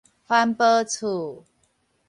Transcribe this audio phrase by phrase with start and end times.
[0.27, 1.43] 番婆厝